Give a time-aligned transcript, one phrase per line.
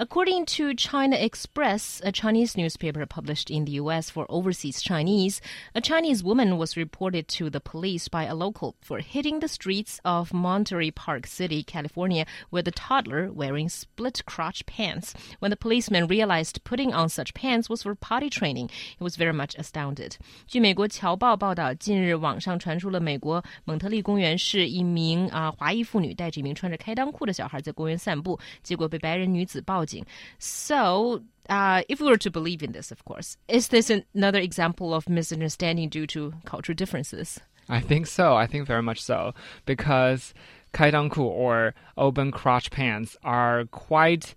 [0.00, 4.10] According to China Express, a Chinese newspaper published in the U.S.
[4.10, 5.40] for overseas Chinese,
[5.74, 9.98] a Chinese woman was reported to the police by a local for hitting the streets
[10.04, 15.14] of Monterey Park City, California, with a toddler wearing split crotch pants.
[15.40, 19.32] When the policeman realized putting on such pants was for potty training, he was very
[19.32, 20.14] much astounded.
[20.46, 30.05] 据美国《侨报》报道，近日网上传出了美国蒙特利公园市一名啊华裔妇女带着一名穿着开裆裤的小孩在公园散步，结果被白人女子报 警。
[30.39, 35.09] so, uh, if we were to believe in this, of course, is this another example of
[35.09, 37.39] misunderstanding due to cultural differences?
[37.69, 38.35] I think so.
[38.35, 39.33] I think very much so.
[39.65, 40.33] Because
[40.73, 44.35] kaidangku or open crotch pants are quite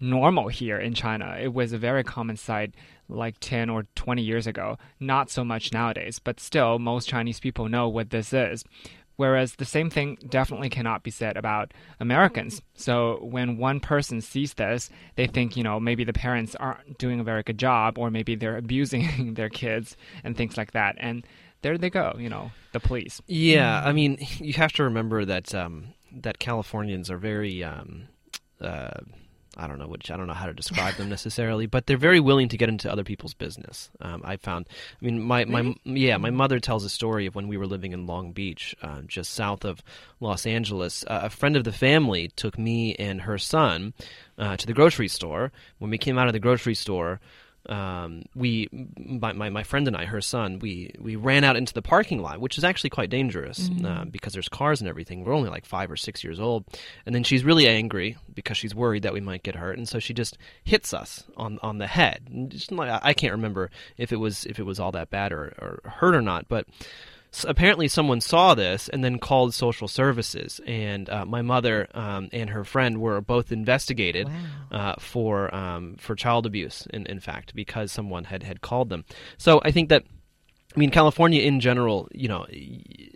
[0.00, 1.36] normal here in China.
[1.40, 2.74] It was a very common sight
[3.08, 4.78] like 10 or 20 years ago.
[5.00, 8.64] Not so much nowadays, but still, most Chinese people know what this is.
[9.18, 12.62] Whereas the same thing definitely cannot be said about Americans.
[12.74, 17.18] So when one person sees this, they think, you know, maybe the parents aren't doing
[17.18, 20.94] a very good job, or maybe they're abusing their kids and things like that.
[21.00, 21.26] And
[21.62, 23.20] there they go, you know, the police.
[23.26, 27.64] Yeah, I mean, you have to remember that um, that Californians are very.
[27.64, 28.06] Um,
[28.60, 29.00] uh,
[29.58, 32.20] I don't know which I don't know how to describe them necessarily, but they're very
[32.20, 33.90] willing to get into other people's business.
[34.00, 37.48] Um, I found, I mean, my, my yeah, my mother tells a story of when
[37.48, 39.82] we were living in Long Beach, uh, just south of
[40.20, 41.04] Los Angeles.
[41.06, 43.94] Uh, a friend of the family took me and her son
[44.38, 45.52] uh, to the grocery store.
[45.78, 47.20] When we came out of the grocery store,
[47.68, 51.74] um, we, my, my, my, friend and I, her son, we, we ran out into
[51.74, 53.84] the parking lot, which is actually quite dangerous mm-hmm.
[53.84, 55.24] uh, because there's cars and everything.
[55.24, 56.64] We're only like five or six years old,
[57.04, 59.98] and then she's really angry because she's worried that we might get hurt, and so
[59.98, 62.48] she just hits us on on the head.
[62.48, 65.54] Just, like, I can't remember if it was if it was all that bad or,
[65.58, 66.66] or hurt or not, but
[67.46, 72.50] apparently someone saw this and then called social services and uh, my mother um, and
[72.50, 74.78] her friend were both investigated wow.
[74.78, 79.04] uh, for um, for child abuse in, in fact because someone had had called them
[79.36, 80.04] so i think that
[80.76, 82.46] I mean, California in general, you know,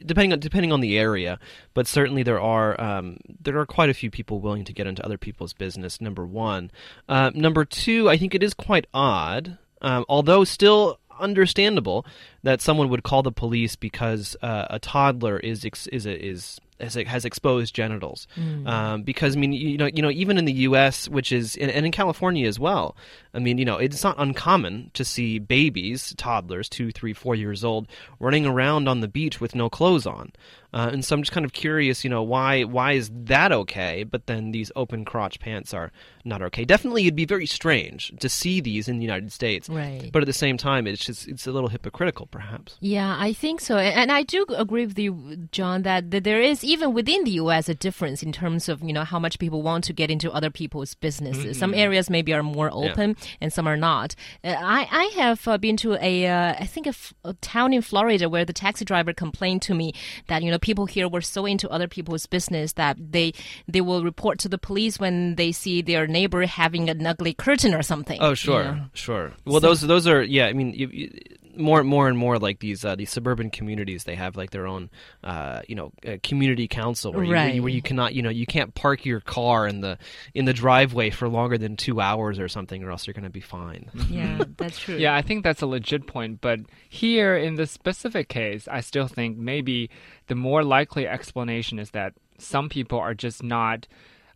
[0.05, 1.39] depending on depending on the area,
[1.75, 5.05] but certainly there are um, there are quite a few people willing to get into
[5.05, 6.01] other people's business.
[6.01, 6.71] Number one,
[7.11, 12.05] uh, number two, I think it is quite odd, um, although still understandable
[12.43, 17.25] that someone would call the police because uh, a toddler is is is has, has
[17.25, 18.27] exposed genitals.
[18.37, 18.69] Mm.
[18.69, 21.71] Um, because I mean, you, know, you know, even in the U.S., which is and,
[21.71, 22.97] and, in California as well.
[23.35, 27.65] I mean, you know, it's not uncommon to see babies, toddlers, two, three, four years
[27.65, 27.89] old,
[28.21, 30.33] running around on the beach with no clothes on.
[30.75, 34.05] Uh, and so I'm just kind of curious, you know, why why is that okay,
[34.05, 35.93] but then these open crotch pants are
[36.25, 36.65] not okay?
[36.65, 40.11] Definitely, it'd be very strange to see these in the United States, right?
[40.11, 42.79] But at the same time, it's just it's a little hypocritical, perhaps.
[42.81, 46.65] Yeah, I think so, and I do agree with you, John, that, that there is
[46.73, 47.69] even within the U.S.
[47.69, 50.51] a difference in terms of you know how much people want to get into other
[50.51, 51.45] people's businesses.
[51.45, 51.53] Mm-hmm.
[51.53, 53.27] Some areas maybe are more open, yeah.
[53.43, 54.15] and some are not.
[54.43, 57.73] Uh, I I have uh, been to a uh, I think a, f- a town
[57.73, 59.93] in Florida where the taxi driver complained to me
[60.29, 63.35] that you know people here were so into other people's business that they
[63.69, 67.75] they will report to the police when they see their neighbor having an ugly curtain
[67.75, 68.19] or something.
[68.21, 68.85] Oh, sure, you know?
[68.95, 69.33] sure.
[69.45, 70.47] Well, so, those those are yeah.
[70.47, 71.11] I mean, you, you,
[71.57, 74.67] more and more and more like these uh, these suburban communities they have like their
[74.67, 74.91] own
[75.25, 77.47] uh, you know uh, community council where you, right.
[77.47, 79.99] where, you, where you cannot you know you can't park your car in the
[80.35, 83.31] in the driveway for longer than two hours or something or else you're going to
[83.31, 83.91] be fined.
[84.09, 84.97] Yeah, that's true.
[84.97, 86.41] yeah, I think that's a legit point.
[86.41, 89.91] But here in this specific case, I still think maybe
[90.29, 93.87] the more likely explanation is that some people are just not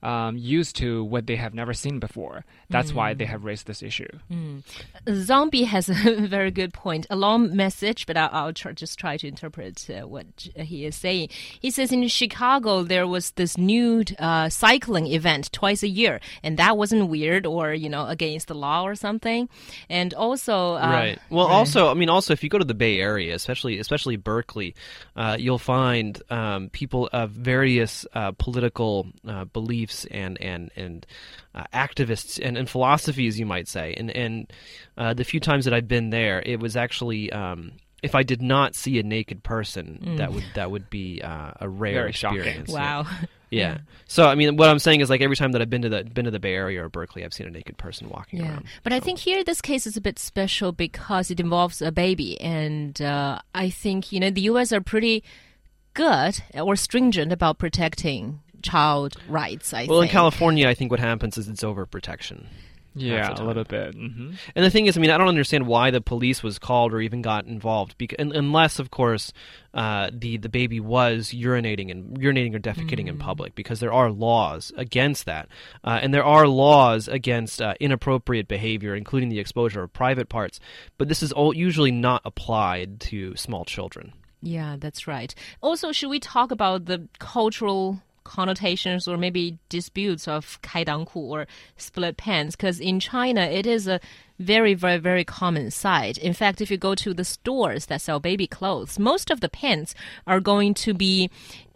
[0.02, 2.44] um, used to what they have never seen before.
[2.68, 2.96] That's mm.
[2.96, 3.28] why they mm.
[3.28, 4.08] have raised this issue.
[4.30, 4.62] Mm.
[5.12, 7.06] Zombie has a very good point.
[7.10, 10.96] A long message, but I'll, I'll try, just try to interpret uh, what he is
[10.96, 11.30] saying.
[11.60, 16.58] He says in Chicago there was this nude uh, cycling event twice a year, and
[16.58, 19.48] that wasn't weird or you know against the law or something.
[19.88, 21.18] And also, uh, right.
[21.30, 21.54] Well, right.
[21.54, 24.74] also, I mean, also if you go to the Bay Area, especially especially Berkeley,
[25.16, 31.06] uh, you'll find um, people of various uh, political uh, beliefs beliefs and and and
[31.54, 33.94] uh, activists and, and philosophies, you might say.
[33.96, 34.52] And and
[34.96, 37.32] uh, the few times that I've been there, it was actually.
[37.32, 37.72] Um,
[38.02, 40.18] if I did not see a naked person, mm.
[40.18, 42.70] that would that would be uh, a rare Very experience.
[42.70, 42.74] Shocking.
[42.74, 43.06] Wow.
[43.08, 43.26] Yeah.
[43.50, 43.78] yeah.
[44.06, 46.04] So I mean, what I'm saying is like every time that I've been to the
[46.04, 48.50] been to the Bay Area or Berkeley, I've seen a naked person walking yeah.
[48.50, 48.66] around.
[48.84, 48.98] But so.
[48.98, 53.00] I think here this case is a bit special because it involves a baby, and
[53.00, 54.72] uh, I think you know the U.S.
[54.72, 55.24] are pretty
[55.96, 59.72] good or stringent about protecting child rights.
[59.72, 60.10] I well, think.
[60.10, 62.46] in California, I think what happens is it's overprotection.
[62.98, 63.94] Yeah, a little bit.
[63.94, 66.94] hmm And the thing is, I mean, I don't understand why the police was called
[66.94, 69.34] or even got involved, because, unless, of course,
[69.74, 74.10] uh, the the baby was urinating and urinating or defecating in public, because there are
[74.10, 75.48] laws against that,
[75.84, 80.58] uh, and there are laws against uh, inappropriate behavior, including the exposure of private parts.
[80.96, 84.14] But this is all usually not applied to small children.
[84.40, 85.34] Yeah, that's right.
[85.60, 91.46] Also, should we talk about the cultural connotations or maybe disputes of kaidangku or
[91.76, 92.56] split pants?
[92.56, 94.00] Because in China, it is a
[94.38, 96.18] very, very, very common sight.
[96.18, 99.48] In fact, if you go to the stores that sell baby clothes, most of the
[99.48, 99.94] pants
[100.26, 101.30] are going to be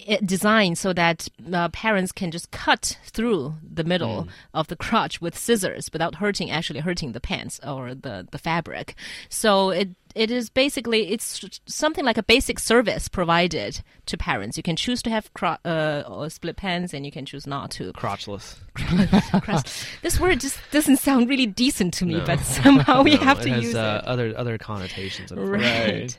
[0.06, 5.20] eh, designed so that uh, parents can just cut through the middle of the crotch
[5.20, 8.94] with scissors without hurting, actually hurting the pants or the, the fabric.
[9.29, 14.57] So it it is basically it's something like a basic service provided to parents.
[14.57, 17.71] You can choose to have cro- uh, or split pants, and you can choose not
[17.73, 17.93] to.
[17.93, 18.57] Crotchless.
[20.03, 22.25] This word just doesn't sound really decent to me, No.
[22.27, 24.09] but somehow we No, have it to has, use uh, it.
[24.09, 25.31] other other connotations.
[25.33, 26.01] unfortunately.
[26.03, 26.19] Right.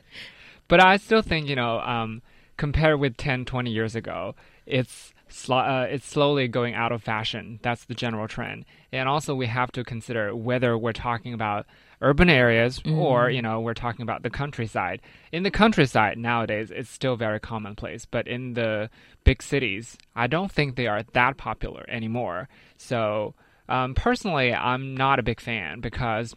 [0.68, 2.22] But I still think, you know, um,
[2.56, 4.34] compared with 10, 20 years ago,
[4.66, 5.12] it's
[5.48, 7.58] uh, it's slowly going out of fashion.
[7.62, 8.64] That's the general trend.
[8.92, 11.66] And also, we have to consider whether we're talking about
[12.02, 15.00] urban areas or, you know, we're talking about the countryside.
[15.30, 18.04] In the countryside nowadays, it's still very commonplace.
[18.04, 18.90] But in the
[19.24, 22.48] big cities, I don't think they are that popular anymore.
[22.76, 23.34] So,
[23.68, 26.34] um, personally, I'm not a big fan because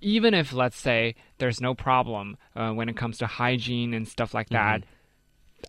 [0.00, 4.34] even if let's say there's no problem uh, when it comes to hygiene and stuff
[4.34, 4.82] like that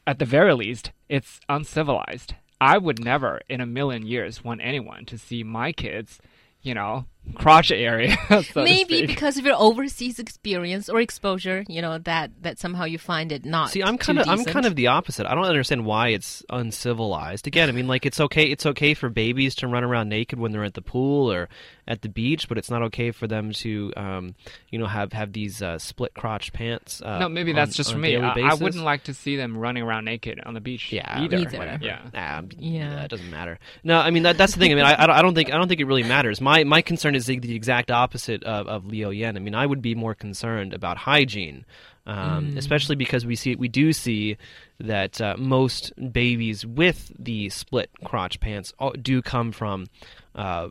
[0.06, 5.06] at the very least it's uncivilized i would never in a million years want anyone
[5.06, 6.20] to see my kids
[6.62, 9.08] you know crotch area so to Maybe speak.
[9.08, 13.46] because of your overseas experience or exposure, you know that that somehow you find it
[13.46, 13.70] not.
[13.72, 15.26] See, I'm kind of I'm kind of the opposite.
[15.26, 17.48] I don't understand why it's uncivilized.
[17.48, 20.52] Again, I mean, like it's okay it's okay for babies to run around naked when
[20.52, 21.50] they're at the pool or
[21.88, 24.36] at the beach, but it's not okay for them to, um,
[24.70, 27.02] you know, have have these uh, split crotch pants.
[27.02, 29.36] Uh, no maybe on- that's just on for me I, I wouldn't like to see
[29.38, 31.58] them running around naked on the beach Yeah, either, Either.
[31.58, 31.84] whatever.
[31.86, 33.04] yeah Nah, Yeah.
[33.04, 33.58] it doesn't matter.
[33.84, 34.72] No, I mean that, that's the thing.
[34.72, 36.40] I mean, I, I don't- I don't think I don't think it really matters.
[36.42, 39.36] My my concern is the, the exact opposite of, of Leo Yen.
[39.36, 41.66] I mean, I would be more concerned about hygiene,
[42.06, 44.38] um, especially because we see we do see
[44.80, 49.88] that uh, most babies with the split crotch pants do come from.
[50.36, 50.70] Uh,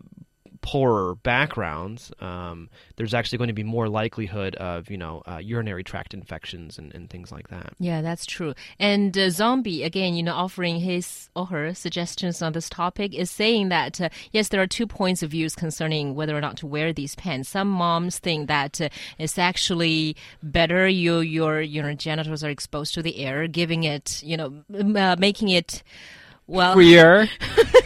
[0.61, 5.85] poorer backgrounds, um, there's actually going to be more likelihood of you know uh, urinary
[5.85, 7.73] tract infections and, and things like that.
[7.79, 8.55] Yeah, that's true.
[8.79, 13.31] And uh, Zombie, again, you know, offering his or her suggestions on this topic, is
[13.31, 16.67] saying that uh, yes, there are two points of views concerning whether or not to
[16.67, 17.49] wear these pants.
[17.49, 18.89] Some moms think that uh,
[19.19, 24.37] it's actually better you your your genitals are exposed to the air, giving it, you
[24.37, 25.83] know, uh, making it.
[26.47, 27.29] Well, queer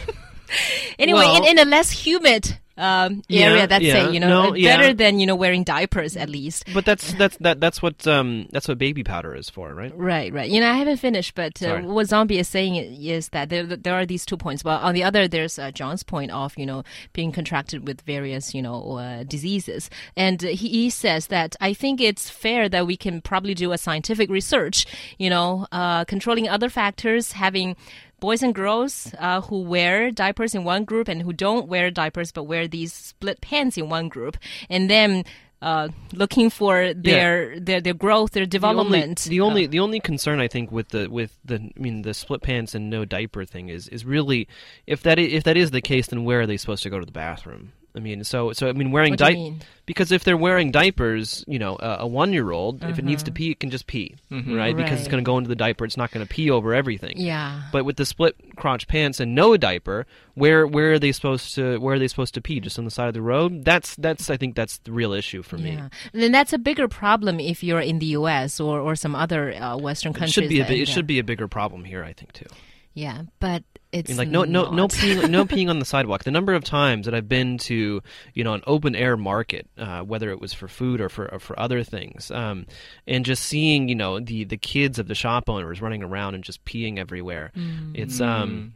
[0.99, 4.07] anyway, Well- in, in a less humid um, Yeah, area, that's yeah.
[4.07, 4.13] it.
[4.13, 4.77] You know, No, uh, yeah.
[4.77, 6.65] better than you know wearing diapers at least.
[6.73, 9.93] But that's that's that that's what um, that's what baby powder is for, right?
[9.95, 10.49] Right, right.
[10.49, 13.93] You know, I haven't finished, but uh, what Zombie is saying is that there there
[13.93, 14.63] are these two points.
[14.63, 16.83] Well, on the other, there's uh, John's point of you know
[17.13, 22.01] being contracted with various you know uh, diseases, and he, he says that I think
[22.01, 24.85] it's fair that we can probably do a scientific research,
[25.17, 27.75] you know, uh, controlling other factors, having
[28.23, 32.31] boys and girls uh, who wear diapers in one group and who don't wear diapers
[32.31, 34.37] but wear these split pants in one group,
[34.69, 35.25] and then.
[35.61, 39.19] Uh, looking for their, their their growth, their development.
[39.19, 42.01] The only, the only the only concern I think with the with the I mean
[42.01, 44.49] the split pants and no diaper thing is is really
[44.87, 47.05] if that if that is the case then where are they supposed to go to
[47.05, 47.71] the bathroom?
[47.95, 49.61] I mean so so I mean wearing What do you di- mean?
[49.85, 53.23] because if they're wearing diapers, you know, uh, a one year old if it needs
[53.23, 54.75] to pee it can just pee, right?
[54.75, 55.85] Because it's going to go into the diaper.
[55.85, 57.13] It's not going to pee over everything.
[57.17, 57.63] Yeah.
[57.71, 61.77] But with the split crotch pants and no diaper, where where are they supposed to
[61.79, 62.59] where are they supposed to pee?
[62.59, 63.65] Just on the side of the road?
[63.65, 65.73] That's that's I think that's the real issue for me.
[65.73, 68.59] Yeah, then that's a bigger problem if you're in the U.S.
[68.59, 70.85] or, or some other uh, Western It should be a it yeah.
[70.85, 72.47] should be a bigger problem here, I think too.
[72.93, 76.23] Yeah, but it's I mean, like no no no peeing no peeing on the sidewalk.
[76.23, 78.01] The number of times that I've been to
[78.33, 81.39] you know an open air market, uh, whether it was for food or for or
[81.39, 82.65] for other things, um,
[83.07, 86.43] and just seeing you know the the kids of the shop owners running around and
[86.43, 87.51] just peeing everywhere.
[87.93, 88.73] It's um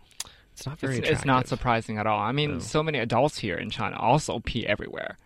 [0.57, 2.59] it's not very it's, it's not surprising at all i mean No.
[2.59, 5.17] so many adults here in china also pee everywhere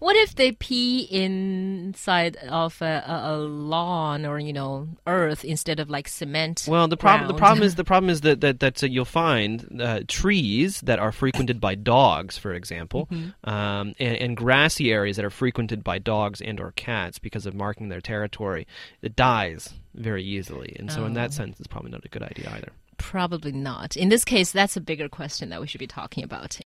[0.00, 5.78] What if they pee inside of a, a, a lawn or you know earth instead
[5.78, 6.64] of like cement?
[6.66, 9.80] Well, the problem the problem is the problem is that that, that uh, you'll find
[9.80, 13.48] uh, trees that are frequented by dogs, for example, Mm-hmm.
[13.48, 17.54] um, and, and grassy areas that are frequented by dogs and or cats because of
[17.54, 18.66] marking their territory.
[19.02, 21.38] It dies very easily, and so in that Oh.
[21.40, 22.72] sense, it's probably not a good idea either.
[22.98, 23.96] Probably not.
[23.96, 26.58] In this case, that's a bigger question that we should be talking about.